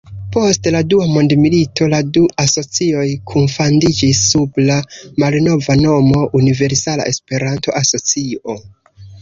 [0.35, 3.03] Post la dua mondomilito la du asocioj
[3.33, 4.79] kunfandiĝis sub la
[5.25, 8.61] malnova nomo Universala Esperanto-Asocio.